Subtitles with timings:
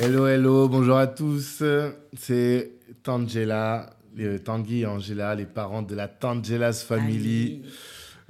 [0.00, 1.60] Hello, hello, bonjour à tous.
[2.16, 2.70] C'est
[3.02, 7.62] Tangela, euh, Tanguy et Angela, les parents de la Tangela's Family.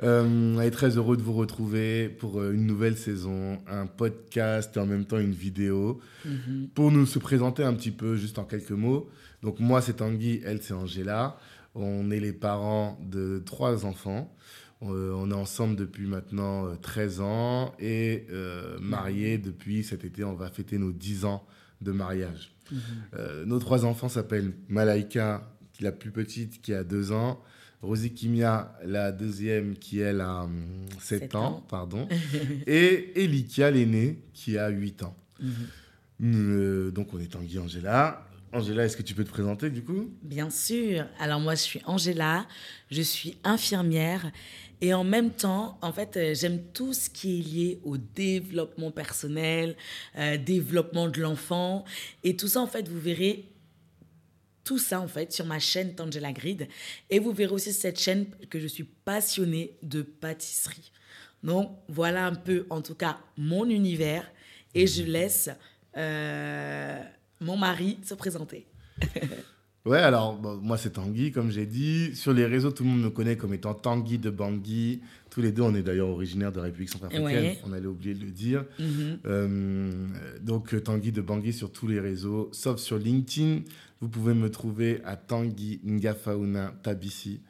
[0.03, 4.79] Euh, on est très heureux de vous retrouver pour euh, une nouvelle saison, un podcast
[4.79, 6.01] et en même temps une vidéo.
[6.25, 6.69] Mhm.
[6.75, 9.11] Pour nous se présenter un petit peu, juste en quelques mots.
[9.43, 11.37] Donc moi c'est Tanguy, elle c'est Angela.
[11.75, 14.35] On est les parents de trois enfants.
[14.83, 20.23] Euh, on est ensemble depuis maintenant euh, 13 ans et euh, mariés depuis cet été.
[20.23, 21.45] On va fêter nos 10 ans
[21.81, 22.53] de mariage.
[22.71, 22.79] Mhm.
[23.15, 25.48] Euh, nos trois enfants s'appellent Malaika,
[25.81, 27.41] la plus petite, qui a 2 ans.
[27.81, 30.48] Rosie Kimia, la deuxième, qui elle a
[31.01, 31.67] 7 Sept ans, ans.
[31.69, 32.09] pardon.
[32.67, 35.17] et Elikia, l'aînée, qui a 8 ans.
[35.41, 35.53] Mhm.
[36.25, 38.27] Euh, donc on est Tanguy Angela.
[38.53, 40.11] Angela, est-ce que tu peux te présenter du coup?
[40.23, 41.07] Bien sûr.
[41.19, 42.47] Alors moi, je suis Angela,
[42.91, 44.31] je suis infirmière.
[44.81, 48.91] Et en même temps, en fait, euh, j'aime tout ce qui est lié au développement
[48.91, 49.77] personnel,
[50.17, 51.85] euh, développement de l'enfant.
[52.23, 53.45] Et tout ça, en fait, vous verrez
[54.69, 56.69] tout ça en fait sur ma chaîne Tangela Grid.
[57.09, 60.93] Et vous verrez aussi cette chaîne que je suis passionnée de pâtisserie.
[61.43, 64.31] Donc voilà un peu en tout cas mon univers.
[64.75, 65.49] Et je laisse
[65.97, 67.03] euh,
[67.41, 68.67] mon mari se présenter.
[69.84, 72.14] Ouais, alors bon, moi c'est Tanguy, comme j'ai dit.
[72.14, 75.00] Sur les réseaux, tout le monde me connaît comme étant Tanguy de Bangui.
[75.30, 77.25] Tous les deux, on est d'ailleurs originaires de la République centrafricaine.
[77.25, 77.58] Ouais.
[77.64, 78.67] On allait oublier de le dire.
[78.78, 79.19] Mhm.
[79.25, 80.06] Euh,
[80.42, 83.62] donc euh, Tanguy de Bangui sur tous les réseaux, sauf sur LinkedIn.
[84.00, 87.40] Vous pouvez me trouver à Tanguy Ngafauna Tabissi.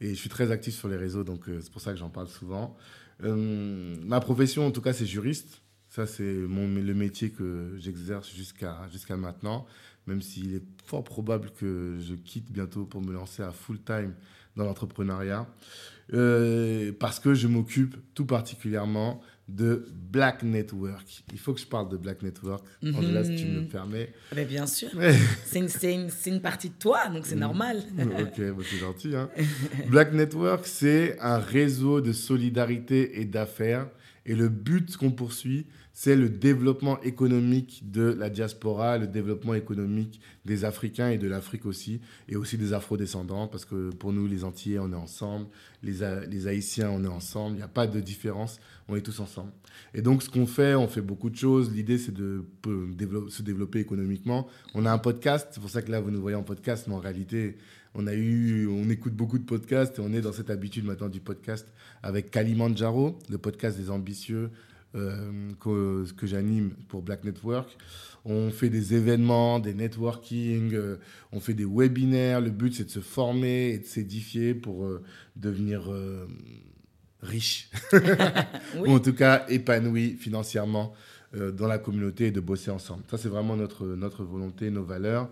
[0.00, 2.10] Et je suis très actif sur les réseaux, donc euh, c'est pour ça que j'en
[2.10, 2.76] parle souvent.
[3.22, 5.62] Euh, ma profession, en tout cas, c'est juriste.
[5.96, 9.64] Ça, c'est mon, le métier que j'exerce jusqu'à jusqu'à maintenant,
[10.06, 14.12] même s'il est fort probable que je quitte bientôt pour me lancer à full time
[14.56, 15.46] dans l'entrepreneuriat.
[16.12, 21.24] Euh, parce que je m'occupe tout particulièrement de Black Network.
[21.32, 22.62] Il faut que je parle de Black Network.
[22.82, 22.94] Mhm.
[22.96, 24.12] Angela, si tu me le permets.
[24.34, 24.90] Ben, bien sûr.
[25.46, 27.82] C'est une, une- une partie de toi, donc c'est normal.
[27.98, 29.16] ok, bon, c'est gentil.
[29.16, 29.30] hein.
[29.88, 33.88] Black Network, c'est un réseau de solidarité et d'affaires.
[34.26, 40.20] Et le but qu'on poursuit, c'est le développement économique de la diaspora, le développement économique
[40.44, 44.44] des Africains et de l'Afrique aussi, et aussi des Afro-descendants, parce que pour nous, les
[44.44, 45.46] Antillais, on est ensemble,
[45.82, 49.20] les, les Haïtiens, on est ensemble, il n'y a pas de différence, on est tous
[49.20, 49.52] ensemble.
[49.94, 51.72] Et donc, ce qu'on fait, on fait beaucoup de choses.
[51.72, 52.44] L'idée, c'est de
[53.28, 54.48] se développer économiquement.
[54.74, 56.94] On a un podcast, c'est pour ça que là, vous nous voyez en podcast, mais
[56.94, 57.56] en réalité,
[57.96, 61.08] on a eu, on écoute beaucoup de podcasts et on est dans cette habitude maintenant
[61.08, 61.66] du podcast
[62.02, 64.50] avec Kalimandjaro, le podcast des ambitieux
[64.94, 67.76] euh, que, que j'anime pour Black Network.
[68.26, 70.96] On fait des événements, des networking, euh,
[71.32, 72.42] on fait des webinaires.
[72.42, 75.02] Le but, c'est de se former et de s'édifier pour euh,
[75.36, 75.90] devenir
[77.22, 78.00] riche, Oui.
[78.88, 80.92] ou en tout cas épanoui financièrement
[81.32, 83.02] dans la communauté et de bosser ensemble.
[83.10, 85.28] Ça, c'est vraiment notre, notre volonté, nos valeurs.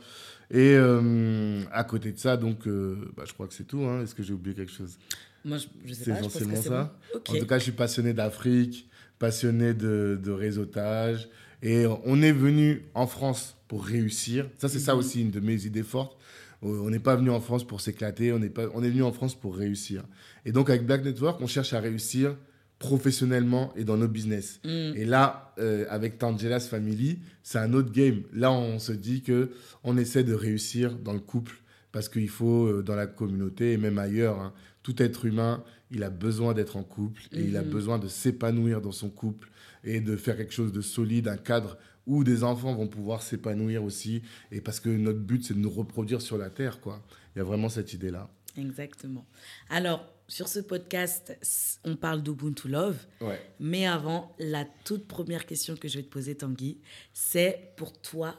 [0.51, 3.81] Et euh, à côté de ça, donc, euh, bah, je crois que c'est tout.
[3.83, 4.03] hein.
[4.03, 4.99] Est-ce que j'ai oublié quelque chose?
[5.45, 6.99] Moi, je, je sais C'est pas, que essentiellement c'est ça.
[7.15, 7.21] bon.
[7.35, 8.89] En tout cas, je suis passionné d'Afrique,
[9.19, 11.29] passionné de, de réseautage.
[11.63, 14.47] Et on est venu en France pour réussir.
[14.59, 14.99] Ça, c'est ça Mhm.
[14.99, 16.17] aussi une de mes idées fortes.
[16.63, 19.03] Euh, On n'est pas venu en France pour s'éclater, on est, pas, on est venu
[19.03, 20.05] en France pour réussir.
[20.45, 22.37] Et donc, avec Black Network, on cherche à réussir
[22.79, 24.61] professionnellement et dans nos business.
[24.65, 24.69] Mm.
[24.97, 28.23] Et là, euh, avec Tangela's Family, c'est un autre game.
[28.33, 29.51] Là, on se dit que
[29.85, 31.55] on essaie de réussir dans le couple
[31.93, 34.53] parce qu'il faut, euh, dans la communauté et même ailleurs, hein,
[34.83, 37.71] tout être humain, il a besoin d'être en couple et il a Mhm.
[37.71, 39.49] besoin de s'épanouir dans son couple
[39.85, 43.83] et de faire quelque chose de solide, un cadre où des enfants vont pouvoir s'épanouir
[43.85, 44.23] aussi.
[44.53, 47.03] Et parce que notre but, c'est de nous reproduire sur la Terre, quoi.
[47.35, 48.29] Il y a vraiment cette idée-là.
[48.59, 49.25] Exactement.
[49.71, 51.37] Alors, sur ce podcast,
[51.85, 52.97] on parle d'Ubuntu Love.
[53.21, 53.41] Ouais.
[53.61, 56.79] Mais avant, la toute première question que je vais te poser, Tanguy,
[57.13, 58.35] c'est pour toi,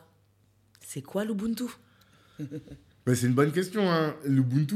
[0.85, 1.65] c'est quoi l'Ubuntu?
[3.05, 3.89] Mais c'est une bonne question.
[3.91, 4.15] Hein.
[4.25, 4.75] L'Ubuntu,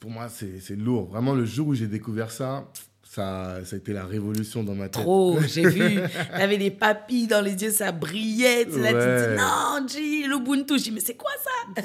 [0.00, 1.08] pour moi, c'est lourd.
[1.08, 2.70] Vraiment, le jour où j'ai découvert ça,
[3.02, 5.02] ça, ça a été la révolution dans ma tête.
[5.02, 5.98] Trop, j'ai vu.
[6.30, 8.66] T'avais des papilles dans les yeux, ça brillait.
[8.66, 9.36] Tu, là, tu te Ouais.
[9.36, 10.78] dis, non, G, l'Ubuntu.
[10.78, 11.82] Je dis, mais c'est quoi ça?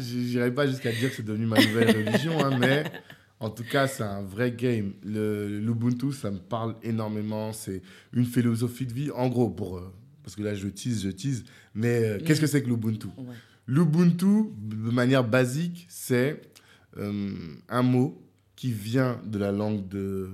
[0.00, 2.84] J'irai pas jusqu'à dire que c'est devenu ma nouvelle religion, hein, mais
[3.40, 4.92] en tout cas, c'est un vrai game.
[5.04, 7.52] L'Ubuntu, ça me parle énormément.
[7.52, 7.82] C'est
[8.12, 9.10] une philosophie de vie.
[9.10, 9.92] En gros, pour, euh,
[10.22, 11.44] parce que là, je tease, je tease,
[11.74, 13.08] mais euh, qu'est-ce que c'est que l'Ubuntu?
[13.18, 13.34] Ouais.
[13.66, 16.40] L'Ubuntu, de manière basique, c'est
[16.96, 17.34] euh,
[17.68, 18.22] un mot
[18.56, 20.30] qui vient de la langue de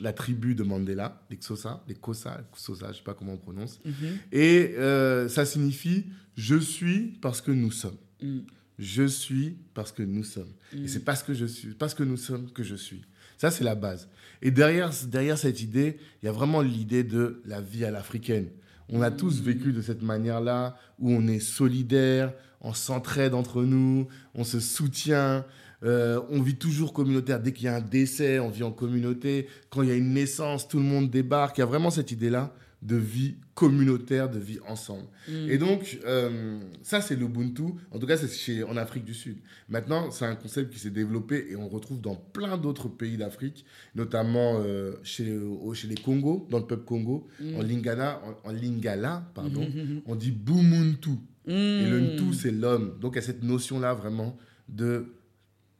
[0.00, 3.38] la tribu de Mandela, les Xhosa, les Kosa, Xhosa, je ne sais pas comment on
[3.38, 3.80] prononce.
[3.84, 3.92] Mhm.
[4.32, 6.06] Et euh, ça signifie
[6.36, 7.96] je suis parce que nous sommes.
[8.22, 8.38] Mm.
[8.80, 10.52] Je suis parce que nous sommes.
[10.74, 10.84] Mm.
[10.84, 13.02] Et c'est parce que je suis, parce que nous sommes que je suis.
[13.36, 14.08] Ça, c'est la base.
[14.42, 18.48] Et derrière, derrière cette idée, il y a vraiment l'idée de la vie à l'africaine.
[18.88, 24.08] On a tous vécu de cette manière-là, où on est solidaire, on s'entraide entre nous,
[24.34, 25.44] on se soutient,
[25.84, 27.40] euh, on vit toujours communautaire.
[27.40, 29.46] Dès qu'il y a un décès, on vit en communauté.
[29.68, 31.58] Quand il y a une naissance, tout le monde débarque.
[31.58, 35.04] Il y a vraiment cette idée-là de vie communautaire, de vie ensemble.
[35.28, 35.50] Mm.
[35.50, 37.64] Et donc, euh, ça, c'est l'Ubuntu.
[37.90, 39.36] En tout cas, c'est chez- en Afrique du Sud.
[39.68, 43.66] Maintenant, c'est un concept qui s'est développé et on retrouve dans plein d'autres pays d'Afrique,
[43.94, 47.28] notamment euh, chez, au- chez les Congos, dans le peuple Congo.
[47.40, 47.56] Mm.
[47.56, 50.00] En, Lingala, en, en Lingala, pardon, Mhm.
[50.06, 51.10] on dit Bumuntu.
[51.46, 52.14] Et le Mm.
[52.16, 52.98] Ntu, c'est l'homme.
[53.00, 54.38] Donc, il y a cette notion-là vraiment
[54.68, 55.06] de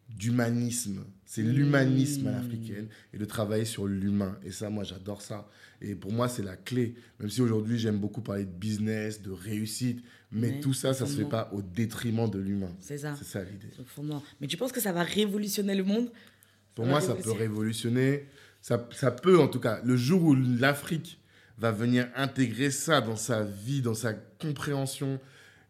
[0.09, 1.05] d'humanisme.
[1.25, 2.35] C'est l'humanisme à Mm.
[2.35, 4.37] l'africaine et de travailler sur l'humain.
[4.45, 5.49] Et ça, moi, j'adore ça.
[5.81, 6.95] Et pour moi, c'est la clé.
[7.19, 11.07] Même si aujourd'hui, j'aime beaucoup parler de business, de réussite, mais Ouais, tout ça, ça
[11.07, 12.75] se fait pas au détriment de l'humain.
[12.81, 13.15] C'est ça.
[13.19, 13.71] C'est ça l'idée.
[14.41, 16.11] Mais tu penses que ça va révolutionner le monde?
[16.75, 18.01] Pour moi, ça peut révolutionner.
[18.01, 18.27] révolutionner.
[18.61, 21.19] Ça, ça peut, en tout cas, le jour où l'Afrique
[21.59, 25.19] va venir intégrer ça dans sa vie, dans sa compréhension,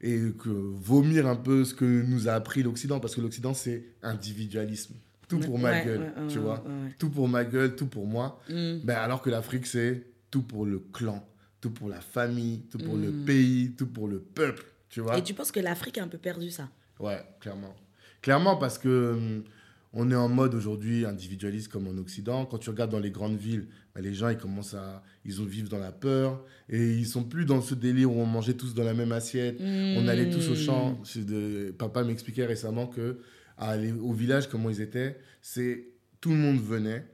[0.00, 3.84] et que vomir un peu ce que nous a appris l'Occident, parce que l'Occident, c'est
[4.02, 4.94] individualisme.
[5.30, 6.64] Tout pour ma Ouais, gueule, ouais, tu ouais, vois.
[6.98, 8.40] Tout pour ma gueule, tout pour moi.
[8.48, 8.78] Mm.
[8.84, 11.24] Ben, alors que l'Afrique, c'est tout pour le clan,
[11.60, 13.24] tout pour la famille, tout pour le Mm.
[13.24, 15.16] pays, tout pour le peuple, tu vois.
[15.16, 16.68] Et tu penses que l'Afrique a un peu perdu ça?
[16.98, 17.74] Ouais, clairement.
[18.22, 19.44] Clairement parce que hum,
[19.92, 22.46] on est en mode aujourd'hui individualiste comme en Occident.
[22.46, 25.44] Quand tu regardes dans les grandes villes, bah, les gens ils commencent à ils ont
[25.44, 28.72] vivent dans la peur et ils sont plus dans ce délire où on mangeait tous
[28.74, 29.56] dans la même assiette.
[29.60, 31.00] On allait tous au champ.
[31.16, 31.24] Mm.
[31.24, 33.18] De- Papa m'expliquait récemment que
[33.58, 35.88] à aller au village comment ils étaient, c'est
[36.20, 37.04] tout le monde venait.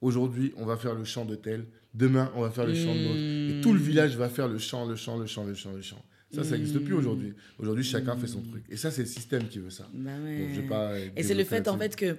[0.00, 1.66] Aujourd'hui, on va faire le chant de tel.
[1.94, 3.58] Demain, on va faire le chant de l'autre.
[3.58, 3.82] Et tout le Mm.
[3.82, 6.04] village va faire le chant, le chant, le chant, le chant, le chant.
[6.34, 7.32] Ça, ça n'existe plus aujourd'hui.
[7.58, 8.64] Aujourd'hui, chacun fait son truc.
[8.68, 9.88] Et ça, c'est le système qui veut ça.
[9.94, 10.62] Bah ouais.
[10.68, 12.16] pas, Et c'est le fait en fait que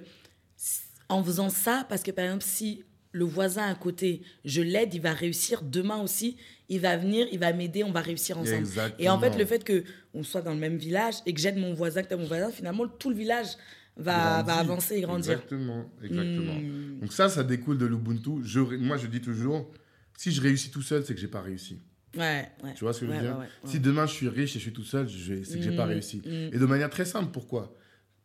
[1.08, 5.00] en faisant ça, parce que par exemple, si le voisin à côté, je l'aide, il
[5.00, 5.62] va réussir.
[5.62, 6.36] Demain aussi,
[6.68, 8.58] il va venir, il va m'aider, on va réussir ensemble.
[8.58, 8.96] Exactement.
[8.98, 9.84] Et en fait, le fait que
[10.14, 12.50] on soit dans le même village et que j'aide mon voisin, que tu mon voisin,
[12.50, 13.48] finalement, tout le village
[13.96, 15.32] va, avancer et grandir.
[15.32, 16.54] Exactement, exactement.
[16.54, 17.00] Mm.
[17.00, 18.30] Donc ça, ça découle de l'Ubuntu.
[18.78, 19.70] Moi, je dis toujours,
[20.16, 21.80] si je réussis tout seul, c'est que j'ai pas réussi.
[22.16, 22.74] Ouais, ouais.
[22.74, 24.72] Tu vois ce que je veux dire Si demain je suis riche et je suis
[24.72, 26.18] tout seul, c'est que j'ai pas Mm, réussi.
[26.24, 26.30] mm.
[26.54, 27.74] Et de manière très simple, pourquoi?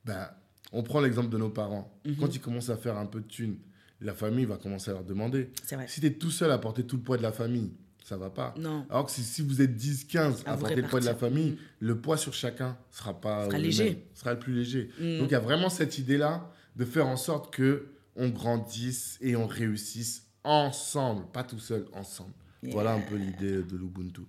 [0.05, 0.39] Bah,
[0.71, 1.95] On prend l'exemple de nos parents.
[2.05, 2.15] Mhm.
[2.17, 3.57] Quand ils commencent à faire un peu de thunes,
[4.01, 5.51] la famille va commencer à leur demander.
[5.71, 5.87] Vrai.
[5.87, 7.71] Si tu es tout seul à porter tout le poids de la famille,
[8.03, 8.53] ça va pas.
[8.57, 8.85] Non.
[8.89, 11.51] Alors que si, si vous êtes 10, 15 À porter le poids de la famille,
[11.51, 11.57] Mm.
[11.81, 13.83] le poids sur chacun sera pas Sera le léger.
[13.91, 14.89] même, sera le plus léger.
[15.19, 17.87] Donc il y a vraiment cette idée-là de faire en sorte que
[18.17, 22.33] on grandisse et on réussisse ensemble, pas tout seul, ensemble.
[22.63, 24.21] Voilà un peu l'idée de l'Ubuntu.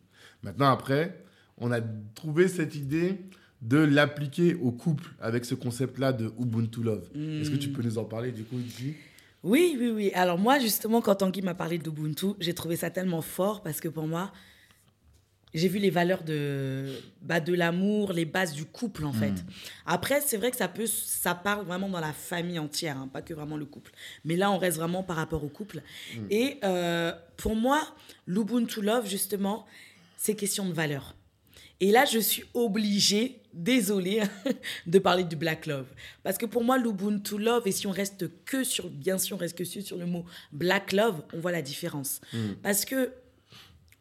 [0.43, 1.25] Maintenant, après,
[1.59, 1.81] on a
[2.15, 3.19] trouvé cette idée
[3.63, 7.09] de l'appliquer au couple avec ce concept-là de Ubuntu Love.
[7.15, 8.95] Est-ce que tu peux nous en parler du coup ici
[9.43, 10.11] Oui, oui, oui.
[10.15, 13.89] Alors moi, justement, quand Tanguy m'a parlé d'Ubuntu, j'ai trouvé ça tellement fort parce que
[13.89, 14.33] pour moi,
[15.57, 19.33] j'ai vu les valeurs de, bah, de l'amour, les bases du couple, en fait.
[19.87, 23.23] Après, c'est vrai que ça, peut, ça parle vraiment dans la famille entière, hein, pas
[23.23, 23.93] que vraiment le couple.
[24.27, 25.81] Mais là, on reste vraiment par rapport au couple.
[26.31, 27.83] Et euh, pour moi,
[28.27, 29.65] l'Ubuntu Love, justement,
[30.19, 31.15] c'est question de valeurs.
[31.81, 34.23] Et là, je suis obligée, désolée,
[34.87, 35.87] de parler du Black Love.
[36.23, 39.41] Parce que pour moi, l'Ubuntu Love, et si on reste que sur, bien sûr, on
[39.41, 42.21] reste que sur sur le mot Black Love, on voit la différence.
[42.63, 43.11] Parce que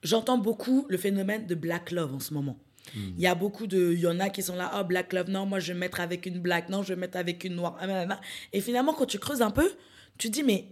[0.05, 2.57] j'entends beaucoup le phénomène de Black Love en ce moment.
[2.95, 3.93] Il y a beaucoup de.
[3.93, 6.00] Il y en a qui sont là, oh, Black Love, non, moi je vais mettre
[6.00, 7.77] avec une black, non, je vais mettre avec une noire.
[7.81, 8.19] ah.
[8.53, 9.69] Et finalement, quand tu creuses un peu,
[10.17, 10.67] tu dis, mais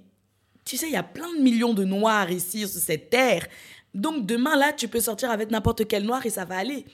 [0.64, 3.48] tu sais, il y a plein de millions de noirs ici sur cette terre.
[3.94, 6.86] Donc demain, là, tu peux sortir avec n'importe quel noir et ça va aller.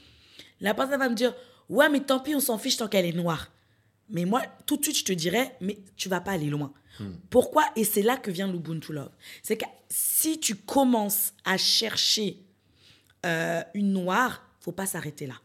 [0.62, 1.34] La personne va me dire,
[1.70, 3.52] ouais, mais tant pis, on s'en fiche tant qu'elle est noire.
[4.10, 6.74] Mais moi, tout de suite, je te dirais, mais tu vas pas aller loin.
[7.30, 7.66] Pourquoi?
[7.76, 9.12] Et c'est là que vient l'Ubuntu Love.
[9.44, 12.38] C'est que si tu commences à chercher
[13.26, 15.36] euh, une noire, faut pas s'arrêter là.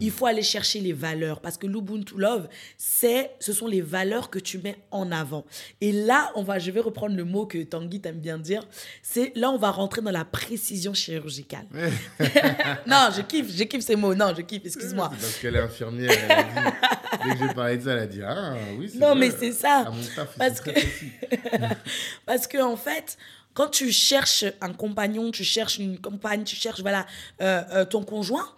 [0.00, 4.30] Il faut aller chercher les valeurs parce que l'Ubuntu Love, c'est, ce sont les valeurs
[4.30, 5.44] que tu mets en avant.
[5.80, 8.66] Et là, on va, je vais reprendre le mot que Tanguy t'aime bien dire.
[9.02, 11.66] C'est là, on va rentrer dans la précision chirurgicale.
[12.86, 14.14] non, je kiffe, je kiffe ces mots.
[14.14, 14.62] Non, je kiffe.
[14.64, 15.08] Excuse-moi.
[15.10, 16.10] Parce qu'elle est infirmière.
[16.12, 18.98] Elle a dit, dès que j'ai parlé de ça, elle a dit Ah oui, c'est
[18.98, 19.16] Non, vrai.
[19.16, 19.84] mais c'est ça.
[19.86, 20.70] À mon taf, ils Parce que-.
[22.26, 23.16] Parce que en fait,
[23.52, 27.06] quand tu cherches un compagnon, tu cherches une compagne, tu cherches voilà
[27.40, 28.48] euh, euh, ton conjoint,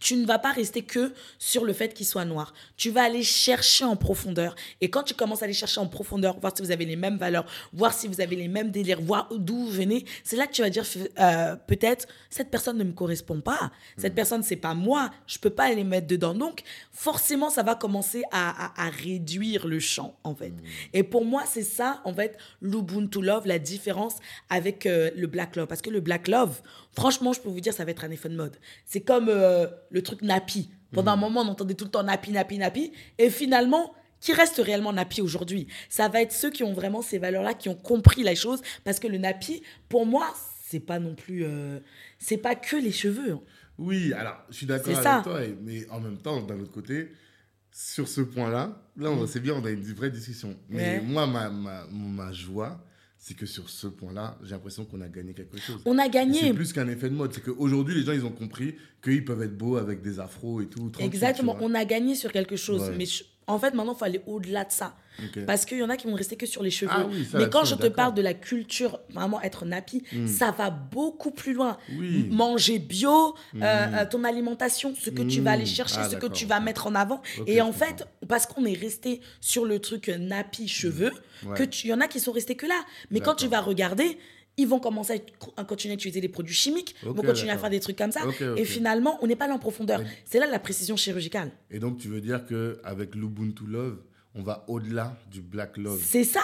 [0.00, 2.52] tu ne vas pas rester que sur le fait qu'il soit noir.
[2.76, 4.54] Tu vas aller chercher en profondeur.
[4.80, 7.18] Et quand tu commences à aller chercher en profondeur, voir si vous avez les mêmes
[7.18, 10.52] valeurs, voir si vous avez les mêmes délires, voir d'où vous venez, c'est là que
[10.52, 10.84] tu vas dire
[11.18, 13.70] euh, peut-être cette personne ne me correspond pas.
[13.96, 14.16] Cette mm.
[14.16, 15.10] personne, c'est pas moi.
[15.26, 16.34] Je peux pas les mettre dedans.
[16.34, 16.62] Donc,
[16.92, 20.50] forcément, ça va commencer à, réduire le champ, en fait.
[20.50, 20.62] Mm.
[20.94, 24.16] Et pour moi, c'est ça, en fait, l'Ubuntu Love, la différence
[24.50, 25.66] avec euh, le Black Love.
[25.66, 26.60] Parce que le Black Love,
[26.92, 28.56] franchement, je peux vous dire, ça va être un effet de mode.
[28.84, 29.28] C'est comme.
[29.28, 30.70] Euh, le truc nappy.
[30.92, 31.22] Pendant un mhm.
[31.22, 32.92] moment, on entendait tout le temps nappy, nappy, nappy.
[33.18, 35.66] Et finalement, qui reste réellement nappy aujourd'hui?
[35.88, 38.60] Ça va être ceux qui ont vraiment ces valeurs-là, qui ont compris la chose.
[38.84, 40.32] Parce que le nappy, pour moi,
[40.64, 41.44] c'est pas non plus.
[41.44, 41.80] Euh,
[42.18, 43.32] c'est pas que les cheveux.
[43.32, 43.40] Hein.
[43.78, 45.40] Oui, alors, je suis d'accord avec toi.
[45.62, 47.12] Mais en même temps, d'un autre côté,
[47.70, 49.26] sur ce point-là, là, on mm.
[49.26, 50.56] c'est bien, on a une vraie discussion.
[50.68, 52.82] Mais moi, ma, ma, ma joie,
[53.26, 55.80] c'est que sur ce point-là, j'ai l'impression qu'on a gagné quelque chose.
[55.84, 56.42] On a gagné.
[56.42, 57.32] C'est plus qu'un effet de mode.
[57.32, 60.68] C'est qu'aujourd'hui, les gens, ils ont compris qu'ils peuvent être beaux avec des afros et
[60.68, 60.92] tout.
[61.00, 61.56] Exactement.
[61.60, 62.88] On a gagné sur quelque chose.
[62.96, 63.04] Mais
[63.46, 64.96] en fait, maintenant, il faut aller au-delà de ça.
[65.46, 66.90] Parce qu'il y en a qui vont rester que sur les cheveux.
[66.94, 70.26] Ah mais quand je te parle de la culture, vraiment être nappy, hmm.
[70.26, 71.78] ça va beaucoup plus loin.
[72.30, 73.10] Manger bio,
[73.54, 73.62] euh, hmm.
[73.62, 75.66] euh, ton alimentation, ce que tu vas aller hmm.
[75.66, 77.22] chercher, ah, ce que tu vas mettre en avant.
[77.46, 81.12] et en fait, parce qu'on est resté sur le truc nappy cheveux,
[81.54, 82.84] que tu y en a qui sont restés que là.
[83.10, 84.18] Mais quand tu vas regarder,
[84.56, 85.22] ils vont commencer
[85.56, 88.12] à, continuer à utiliser des produits chimiques, ils vont continuer à faire des trucs comme
[88.12, 88.22] ça.
[88.56, 90.00] Et finalement, on n'est pas là en profondeur.
[90.24, 91.50] C'est là la précision chirurgicale.
[91.70, 93.98] Et donc, tu veux dire qu'avec l'Ubuntu Love,
[94.36, 96.00] on va au-delà du Black Love.
[96.04, 96.40] C'est ça.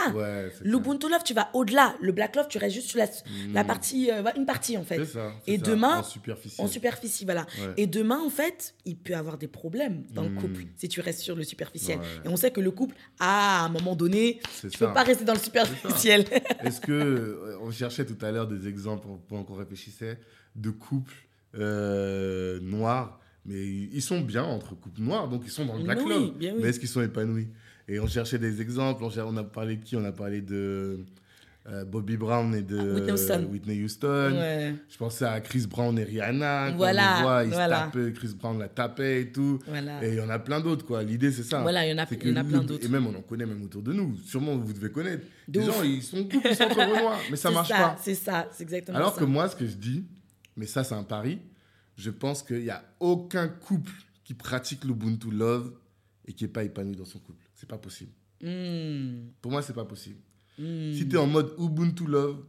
[0.62, 1.94] L'Ubuntu Love, tu vas au-delà.
[2.00, 3.06] Le Black Love, tu restes juste sur la,
[3.52, 3.66] la hmm.
[3.66, 5.04] partie, euh, une partie en fait.
[5.04, 6.60] Ça, et demain, en superficie.
[6.60, 7.46] En superficie, voilà.
[7.76, 10.40] Et demain, en fait, il peut avoir des problèmes dans le hmm.
[10.40, 11.98] couple si tu restes sur le superficiel.
[12.24, 15.24] Et on sait que le couple, à un moment donné, tu ne peux pas rester
[15.24, 16.24] dans le superficiel.
[16.64, 20.18] Est-ce que euh, on cherchait tout à l'heure des exemples pendant qu'on réfléchissait
[20.56, 21.14] de couples
[21.54, 25.98] euh, noirs mais ils sont bien entre couples noirs, donc ils sont dans le Black
[25.98, 26.32] Love.
[26.40, 27.48] Mais est-ce qu'ils sont épanouis?
[27.88, 29.04] Et on cherchait des exemples.
[29.04, 29.96] On, a parlé de qui?
[29.96, 31.00] On a parlé de
[31.68, 34.32] euh, Bobby Brown et de Whitney Houston.
[34.88, 36.72] Je pensais à Chris Brown et Rihanna.
[36.72, 37.18] Voilà.
[37.18, 37.90] On voit, ils voilà.
[38.14, 39.58] Chris Brown la tapait et tout.
[40.02, 41.02] Et il y en a plein d'autres, quoi.
[41.02, 41.60] L'idée, c'est ça.
[41.62, 42.84] Voilà, il y en a, plein d'autres.
[42.84, 44.16] Et même, on en connaît même autour de nous.
[44.18, 45.24] Sûrement, vous devez connaître.
[45.48, 47.96] Des gens, ils sont couples, ils sont noirs, mais ça marche pas.
[48.00, 49.16] C'est ça, c'est exactement Alors ça.
[49.18, 50.04] Alors que moi, ce que je dis,
[50.56, 51.40] mais ça, c'est un pari,
[51.96, 53.92] je pense qu'il n'y a aucun couple
[54.24, 55.72] qui pratique l'Ubuntu Love
[56.26, 57.41] et qui n'est pas épanoui dans son couple.
[57.62, 58.10] C'est pas possible.
[58.40, 59.28] Hmm.
[59.40, 60.18] Pour moi, c'est pas possible.
[60.58, 60.92] Hmm.
[60.94, 62.44] Si tu es en mode Ubuntu Love,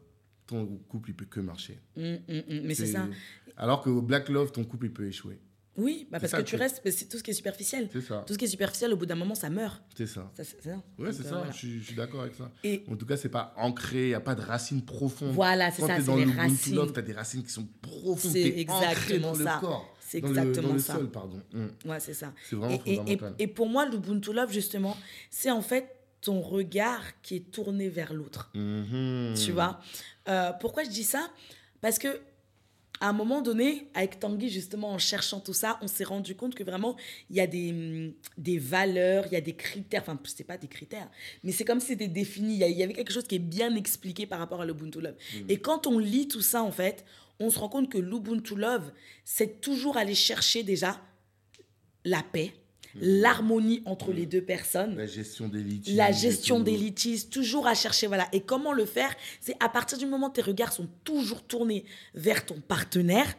[0.48, 1.80] ton couple, il peut que marcher.
[1.96, 2.16] Hmm,
[2.64, 3.08] mais c'est ça.
[3.56, 5.40] Alors que Black Love, ton couple, il peut échouer.
[5.78, 7.90] Oui, bah parce que tu restes, c'est tout ce qui est superficiel.
[7.94, 8.24] C'est ça.
[8.26, 9.84] Tout ce qui est superficiel, au bout d'un moment, ça meurt.
[9.96, 10.32] C'est ça.
[10.34, 10.82] c'est ça.
[10.98, 11.38] Ouais, c'est ça.
[11.38, 12.52] Euh, je, suis d'accord avec ça.
[12.64, 15.34] Et en tout cas, c'est pas ancré, il n'y a pas de racines profondes.
[15.34, 15.90] Voilà, c'est ça.
[15.90, 16.76] Quand tu es dans le racines.
[16.76, 18.32] Love, tu as des racines qui sont profondes.
[18.32, 19.56] C'est exactement ça.
[19.56, 19.93] Le corps.
[20.14, 20.94] C'est exactement dans le, ça.
[20.94, 21.42] Sol, pardon.
[21.54, 21.90] Mm.
[21.90, 22.34] Ouais, c'est ça.
[22.48, 23.36] C'est vraiment et, fondamental.
[23.40, 24.96] Et, et, pour moi, l'Ubuntu Love, justement,
[25.32, 28.52] c'est en fait ton regard qui est tourné vers l'autre.
[28.54, 29.44] Mm-hmm.
[29.44, 29.80] Tu vois?
[30.30, 31.32] Euh, Pourquoi je dis ça?
[31.82, 32.20] Parce que
[33.02, 36.54] à un moment donné, avec Tanguy, justement, en cherchant tout ça, on s'est rendu compte
[36.54, 36.96] que vraiment,
[37.32, 40.04] il y a des, mm, des valeurs, il y a des critères.
[40.04, 41.10] Enfin, ce pas des critères,
[41.44, 42.54] mais c'est comme si c'était défini.
[42.54, 45.16] Il y avait quelque chose qui est bien expliqué par rapport à l'Ubuntu Love.
[45.16, 45.38] Mm.
[45.50, 47.04] Et quand on lit tout ça, en fait,
[47.44, 48.92] on se rend compte que l'Ubuntu Love,
[49.26, 51.00] c'est toujours aller chercher déjà
[52.06, 52.54] la paix,
[52.96, 53.02] mhm.
[53.02, 54.96] l'harmonie entre les deux personnes.
[54.96, 55.96] La gestion des litiges.
[55.96, 58.28] La gestion des litiges, toujours à chercher, voilà.
[58.32, 59.14] Et comment le faire?
[59.42, 63.34] C'est à partir du moment où tes regards sont toujours tournés vers ton partenaire,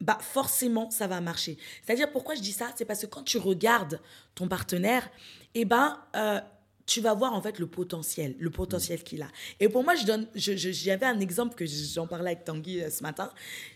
[0.00, 1.56] bah forcément, ça va marcher.
[1.82, 2.70] C'est-à-dire, pourquoi je dis ça?
[2.76, 4.00] C'est parce que quand tu regardes
[4.34, 5.10] ton partenaire,
[5.54, 6.40] eh ben, euh,
[6.86, 9.28] tu vas voir en fait le potentiel, le potentiel qu'il a.
[9.60, 13.02] Et pour moi, je donne, j'avais un exemple que j'en parlais avec Tanguy euh, ce
[13.02, 13.30] matin.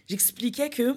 [0.09, 0.97] J'expliquais que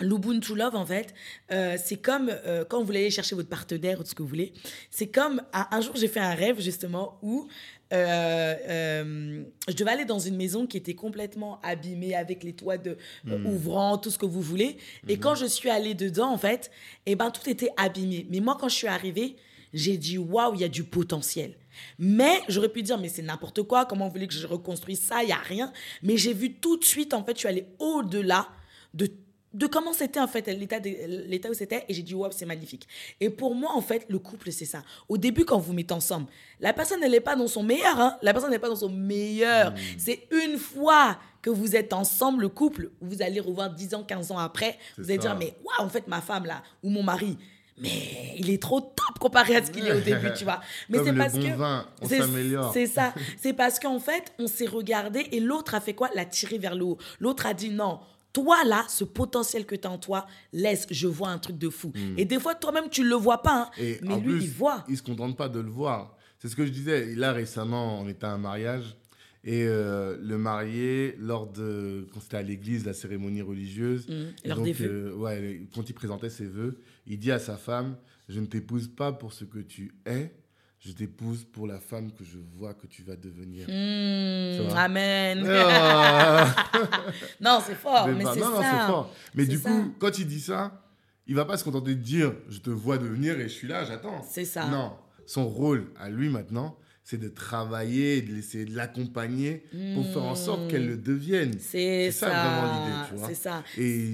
[0.00, 1.14] l'Ubuntu Love, en fait,
[1.52, 4.28] euh, c'est comme euh, quand vous voulez aller chercher votre partenaire ou ce que vous
[4.28, 4.52] voulez.
[4.90, 7.48] C'est comme un, jour, j'ai fait un rêve justement où
[7.92, 13.46] je devais aller dans une maison qui était complètement abîmée avec les toits de, hmm.
[13.46, 14.78] ouvrants, tout ce que vous voulez.
[15.08, 15.20] Et hmm.
[15.20, 16.70] quand je suis allée dedans, en fait,
[17.06, 18.26] et eh ben, tout était abîmé.
[18.30, 19.36] Mais moi, quand je suis arrivée,
[19.72, 21.54] j'ai dit waouh, il y a du potentiel.
[21.98, 25.22] Mais j'aurais pu dire, mais c'est n'importe quoi, comment vous voulez que je reconstruise ça,
[25.22, 25.72] il n'y a rien.
[26.02, 28.48] Mais j'ai vu tout de suite, en fait, je suis allée au-delà
[28.94, 29.08] de,
[29.54, 32.86] de comment c'était, en fait, l'état où c'était, et j'ai dit, waouh, c'est magnifique.
[33.20, 34.82] Et pour moi, en fait, le couple, c'est ça.
[35.08, 36.26] Au début, quand vous mettez ensemble,
[36.60, 38.18] la personne, elle n'est pas dans son meilleur, hein.
[38.22, 39.72] la personne n'est pas dans son meilleur.
[39.72, 39.76] Hmm.
[39.98, 44.30] C'est une fois que vous êtes ensemble, le couple, vous allez revoir 10 ans, 15
[44.32, 47.38] ans après, vous allez dire, mais waouh, en fait, ma femme, là, ou mon mari,
[47.80, 50.60] mais il est trop top comparé à ce qu'il est au début, tu vois.
[50.88, 52.72] Mais c'est parce bon que vin, on s'améliore.
[52.72, 53.14] C'est ça.
[53.38, 56.10] C'est parce qu'en fait, on s'est regardé et l'autre a fait quoi?
[56.14, 56.98] L'a tiré vers le haut.
[57.20, 58.00] L'autre a dit non.
[58.32, 61.68] toi là, ce potentiel que tu as en toi, laisse, je vois un truc de
[61.68, 61.92] fou.
[62.16, 63.82] Et des fois, toi-même, tu le vois pas, hein, Hmm.
[63.82, 64.84] Et mais lui, plus, il voit.
[64.88, 66.16] Il se contente pas de le voir.
[66.38, 67.14] C'est ce que je disais.
[67.16, 68.96] Là, récemment, on était à un mariage.
[69.42, 72.06] Et euh, le marié, lors de.
[72.12, 74.06] Quand c'était à l'église, la cérémonie religieuse.
[74.44, 75.12] Et Lors donc, des vœux.
[75.12, 77.96] euh, ouais, quand il présentait ses vœux, il dit à sa femme
[78.28, 80.32] Je ne t'épouse pas pour ce que tu es,
[80.78, 83.66] je t'épouse pour la femme que je vois que tu vas devenir.
[83.66, 84.82] Va?
[84.82, 85.44] amen.
[85.46, 86.54] Ah
[87.40, 88.86] non, c'est fort, Mais mais c'est ça.
[88.86, 89.14] fort.
[89.34, 89.70] Mais du ça.
[89.70, 90.86] coup, quand il dit ça,
[91.26, 93.84] il va pas se contenter de dire je te vois devenir et je suis là,
[93.84, 94.22] j'attends.
[94.28, 94.68] C'est ça.
[94.68, 99.64] Non, son rôle à lui maintenant, c'est de travailler, de l'essayer de l'accompagner
[99.94, 101.50] pour faire en sorte qu'elle le devienne.
[101.56, 101.58] Hmm.
[101.60, 102.42] C'est ça, ça.
[102.60, 103.28] vraiment l'idée, tu vois.
[103.28, 103.64] C'est ça.
[103.76, 104.12] Et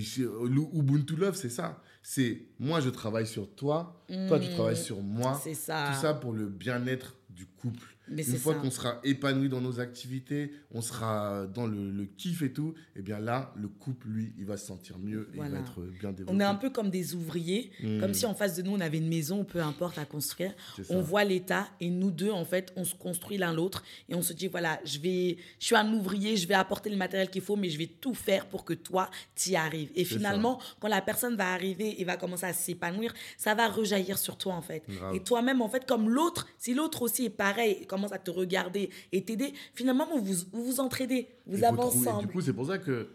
[0.75, 1.81] Ubuntu Love, c'est ça.
[2.09, 5.41] C'est moi, je travaille sur toi, toi, tu travailles sur moi.
[5.43, 5.91] C'est ça.
[5.93, 7.96] Tout ça pour le bien-être du couple.
[8.09, 12.43] Mais Une fois qu'on sera épanoui dans nos activités, on sera dans le, le kiff
[12.43, 15.51] et tout, et bien là, le couple, lui, il va se sentir mieux et il
[15.51, 16.33] va être bien développé.
[16.37, 18.01] On est un peu comme des ouvriers, Mm.
[18.01, 20.53] comme si en face de nous, on avait une maison, peu importe, à construire.
[20.89, 24.23] On voit l'état et nous deux, en fait, on se construit l'un l'autre et on
[24.23, 27.43] se dit, voilà, je, vais, je suis un ouvrier, je vais apporter le matériel qu'il
[27.43, 29.91] faut, mais je vais tout faire pour que toi, tu y arrives.
[29.95, 34.19] Et finalement, quand la personne va arriver et va commencer à s'épanouir, ça va rejaillir
[34.19, 34.83] sur toi, en fait.
[35.15, 38.91] Et toi-même, en fait, comme l'autre, si l'autre aussi est pareil, commence à te regarder
[39.13, 42.27] et t'aider, finalement, vous vous, vous vous entraidez, vous trouver- ensemble.
[42.27, 43.09] Du coup, c'est pour ça que,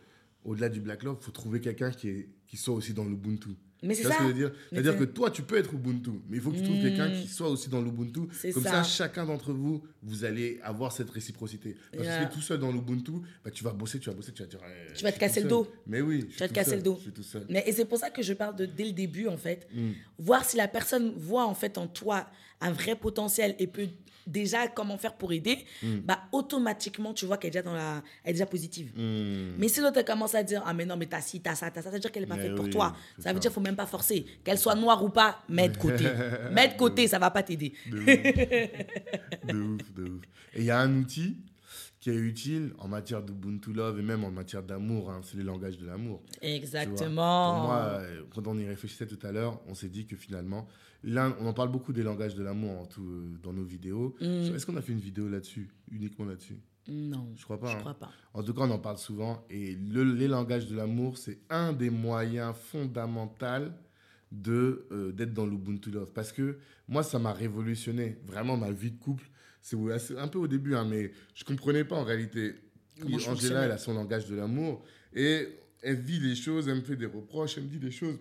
[0.44, 3.50] au-delà du Black Love, il faut trouver quelqu'un qui, est, qui soit aussi dans l'Ubuntu.
[3.84, 4.14] Mais c'est Tu ça.
[4.14, 6.38] ce que je veux dire Mais C'est-à-dire c'est- que toi, tu peux être Ubuntu, mais
[6.38, 6.82] il faut que tu trouves Mm.
[6.84, 8.22] quelqu'un qui soit aussi dans l'Ubuntu.
[8.54, 8.70] Comme ça.
[8.72, 8.84] ça.
[8.84, 11.76] chacun d'entre vous, vous allez avoir cette réciprocité.
[11.92, 12.18] Parce Yeah.
[12.18, 14.32] que si tu es tout seul dans l'Ubuntu, bah, tu vas bosser, tu vas bosser,
[14.34, 14.60] tu vas dire.
[14.66, 15.68] eh, Tu vas te casser le dos.
[15.88, 16.96] Mais oui, je vas te casser seul, le dos.
[16.98, 17.46] Je suis tout seul.
[17.50, 19.68] Mais, et c'est pour ça que je parle de dès le début, en fait.
[19.74, 19.92] Mm.
[20.20, 22.28] Voir si la personne voit en fait en toi
[22.62, 23.88] un vrai potentiel et peut
[24.28, 25.58] déjà comment faire pour aider,
[26.06, 28.92] bah automatiquement tu vois qu'elle est déjà dans la, elle est déjà positive.
[28.96, 31.82] Mais si l'autre commence à dire ah mais non mais t'as ci t'as ça t'as
[31.82, 32.96] ça, ça veut dire qu'elle est pas Mais faite pour toi.
[33.18, 34.26] Ça veut dire faut même pas forcer.
[34.44, 36.06] Qu'elle soit noire ou pas, mets de côté.
[36.52, 37.74] mets de côté, ça va pas t'aider.
[37.90, 38.06] De ouf.
[39.48, 40.22] de ouf, de ouf.
[40.54, 41.38] Et il y a un outil
[42.02, 45.44] qui est utile en matière d'Ubuntu Love et même en matière d'amour, hein, c'est le
[45.44, 46.24] langage de l'amour.
[46.42, 47.54] Exactement.
[47.54, 50.68] Pour moi, euh, quand on y réfléchissait tout à l'heure, on s'est dit que finalement,
[51.04, 54.16] l'un, on en parle beaucoup des langages de l'amour euh, dans nos vidéos.
[54.20, 54.56] Mm.
[54.56, 56.60] Est-ce qu'on a fait une vidéo là-dessus, uniquement là-dessus?
[56.88, 57.68] Non, Je crois pas.
[57.72, 57.80] Je hein.
[57.80, 58.12] crois pas.
[58.34, 59.46] En tout cas, on en parle souvent.
[59.50, 63.72] Et le- les langages de l'amour, c'est un des moyens fondamentaux
[64.32, 66.12] de, euh, d'être dans l'Ubuntu Love.
[66.14, 69.30] Parce que moi, ça m'a révolutionné vraiment ma vie de couple.
[69.62, 69.78] C'est
[70.18, 72.56] un peu au début, hein, mais je comprenais pas en réalité.
[73.00, 74.84] Comment Angela, elle a son langage de l'amour.
[75.14, 75.48] Et
[75.82, 78.18] elle vit les choses, elle me fait des reproches, elle me dit des choses.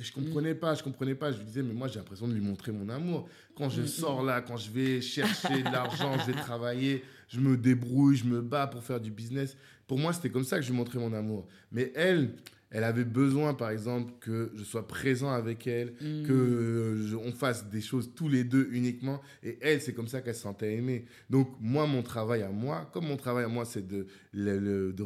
[0.00, 1.30] Je comprenais pas, je comprenais pas.
[1.32, 3.28] Je lui disais, mais moi, j'ai l'impression de lui montrer mon amour.
[3.56, 7.56] Quand je sors là, quand je vais chercher de l'argent, je vais travailler, je me
[7.56, 9.56] débrouille, je me bats pour faire du business.
[9.86, 11.46] Pour moi, c'était comme ça que je lui montrais mon amour.
[11.72, 12.30] Mais elle,
[12.72, 16.22] elle avait besoin, par exemple, que je sois présent avec elle, Mm.
[16.26, 19.20] que je- on fasse des choses tous les deux uniquement.
[19.42, 21.04] Et elle, c'est comme ça qu'elle se sentait aimée.
[21.28, 24.92] Donc, moi, mon travail à moi, comme mon travail à moi, c'est de, le- le-
[24.92, 25.02] de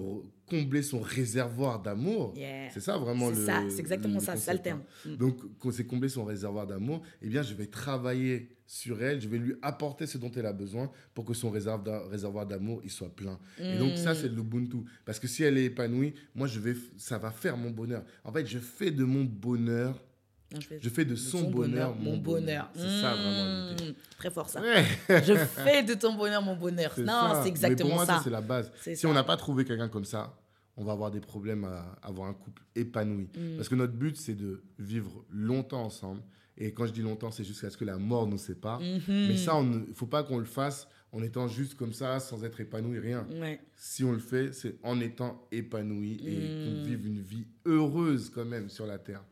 [0.48, 2.34] combler son réservoir d'amour.
[2.36, 2.70] Yeah.
[2.70, 3.46] C'est ça vraiment C'est le.
[3.46, 4.80] ça, c'est exactement le ça, c'est ça le concept, terme.
[5.06, 5.10] hein.
[5.10, 5.16] Mm.
[5.16, 9.28] Donc, quand c'est combler son réservoir d'amour, eh bien, je vais travailler sur elle, je
[9.28, 13.14] vais lui apporter ce dont elle a besoin pour que son réservoir d'amour il soit
[13.14, 13.38] plein.
[13.58, 13.96] Et donc, Mm.
[13.96, 14.78] ça, c'est de l'Ubuntu.
[15.04, 18.04] Parce que si elle est épanouie, moi, je vais, ça va faire mon bonheur.
[18.24, 20.02] En fait, je fais de mon bonheur,
[20.54, 22.70] Non, je fais- je fais de son, bonheur, mon bonheur.
[22.74, 23.90] C'est ça vraiment l'idée.
[23.90, 24.60] Mm, Très fort ça.
[24.60, 24.84] Ouais.
[25.08, 26.92] je fais de ton bonheur mon bonheur.
[26.94, 28.16] C'est Non, c'est Mais exactement pour moi, ça.
[28.18, 28.70] ça, c'est la base.
[28.82, 29.08] Si ça.
[29.08, 30.34] on n'a pas trouvé quelqu'un comme ça,
[30.76, 33.28] on va avoir des problèmes à avoir un couple épanoui.
[33.36, 33.56] Mm.
[33.56, 36.22] Parce que notre but, c'est de vivre longtemps ensemble.
[36.56, 38.78] Et quand je dis longtemps, c'est jusqu'à ce que la mort nous sépare.
[38.80, 39.00] Mhm.
[39.08, 42.44] Mais ça, il ne faut pas qu'on le fasse en étant juste comme ça, sans
[42.44, 43.24] être épanoui, rien.
[43.40, 43.60] Ouais.
[43.76, 46.64] Si on le fait, c'est en étant épanoui et Mm.
[46.64, 49.22] qu'on vive une vie heureuse quand même sur la Terre.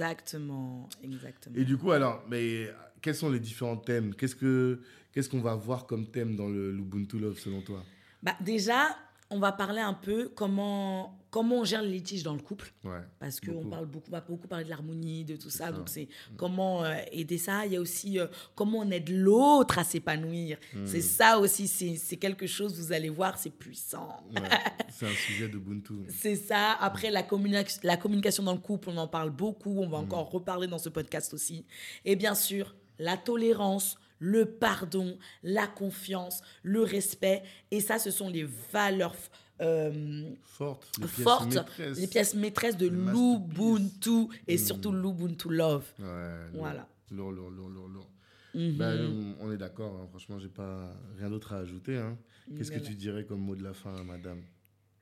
[0.00, 1.56] Exactement, exactement.
[1.56, 2.70] Et du coup, alors, mais
[3.02, 4.14] quels sont les différents thèmes?
[4.14, 4.80] Qu'est-ce que
[5.12, 7.82] qu'est-ce qu'on va voir comme thème dans le l'Ubuntu Love selon toi?
[8.22, 8.96] Bah, déjà,
[9.30, 12.72] on va parler un peu comment, comment on gère les litiges dans le couple.
[12.84, 13.00] Ouais.
[13.18, 15.66] Parce qu'on parle beaucoup, on va beaucoup parler de l'harmonie, de tout ça.
[15.66, 15.72] ça.
[15.72, 17.66] Donc, c'est comment euh, aider ça.
[17.66, 20.58] Il y a aussi euh, comment on aide l'autre à s'épanouir.
[20.72, 20.86] Hmm.
[20.86, 24.08] C'est ça aussi, c'est quelque chose, vous allez voir, c'est puissant.
[24.34, 24.42] Ouais,
[24.90, 25.94] c'est un sujet d'Ubuntu.
[26.08, 26.72] C'est ça.
[26.80, 29.80] Après, la, communi- la communication dans le couple, on en parle beaucoup.
[29.80, 29.90] On Mm.
[29.90, 31.64] va encore reparler dans ce podcast aussi.
[32.04, 37.42] Et bien sûr, la tolérance, le pardon, la confiance, le respect.
[37.70, 39.14] Et ça, ce sont les valeurs
[39.62, 41.98] euh, Forte, les pièces fortes, maîtresses.
[41.98, 44.58] les pièces maîtresses de l'Ubuntu et Mm.
[44.58, 45.84] surtout l'Ubuntu Love.
[45.98, 46.86] Ouais, Voilà.
[47.10, 48.10] Lourd, lourd, lourd, lourd, lourd.
[48.54, 48.76] Mhm.
[48.76, 50.06] Bah, euh, on est d'accord, hein.
[50.10, 51.96] franchement, j'ai pas rien d'autre à ajouter.
[51.96, 52.16] hein.
[52.56, 54.42] Qu'est-ce que tu dirais comme mot de la fin, madame?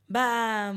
[0.09, 0.72] Bah,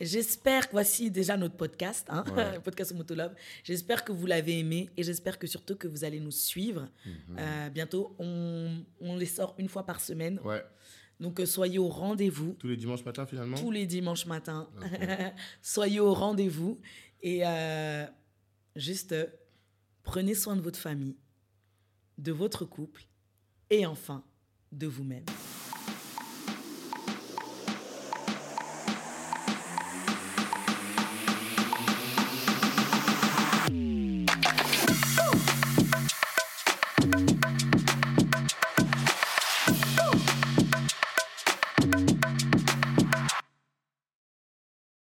[0.00, 3.34] J'espère que voici déjà notre podcast, hein, le podcast Motolove.
[3.64, 6.88] J'espère que vous l'avez aimé et j'espère que surtout que vous allez nous suivre.
[7.04, 7.36] Mhm.
[7.38, 10.38] Euh, bientôt, on, on, les sort une fois par semaine.
[10.44, 10.62] Ouais.
[11.18, 12.54] Donc, euh, soyez au rendez-vous.
[12.60, 14.68] Tous les dimanches matins, finalement Tous les dimanches matins.
[15.62, 16.80] soyez au rendez-vous.
[17.20, 18.06] Et euh,
[18.76, 19.16] juste,
[20.04, 21.16] prenez soin de votre famille,
[22.18, 23.02] de votre couple
[23.70, 24.24] et enfin,
[24.70, 25.24] de vous-même.